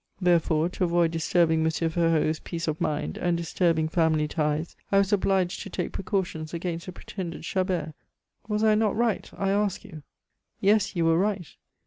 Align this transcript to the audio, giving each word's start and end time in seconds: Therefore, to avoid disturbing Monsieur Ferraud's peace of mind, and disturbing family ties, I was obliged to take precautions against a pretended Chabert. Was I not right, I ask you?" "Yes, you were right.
Therefore, 0.19 0.67
to 0.67 0.83
avoid 0.83 1.11
disturbing 1.11 1.61
Monsieur 1.61 1.87
Ferraud's 1.87 2.39
peace 2.39 2.67
of 2.67 2.81
mind, 2.81 3.17
and 3.17 3.37
disturbing 3.37 3.87
family 3.87 4.27
ties, 4.27 4.75
I 4.91 4.97
was 4.97 5.13
obliged 5.13 5.61
to 5.61 5.69
take 5.69 5.91
precautions 5.91 6.55
against 6.55 6.87
a 6.87 6.91
pretended 6.91 7.43
Chabert. 7.43 7.93
Was 8.47 8.63
I 8.63 8.73
not 8.73 8.95
right, 8.95 9.29
I 9.37 9.51
ask 9.51 9.83
you?" 9.83 10.01
"Yes, 10.59 10.95
you 10.95 11.05
were 11.05 11.19
right. 11.19 11.55